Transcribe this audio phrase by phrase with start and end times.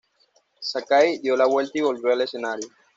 [0.61, 2.67] Sakai dio la vuelta y volvió al escenario.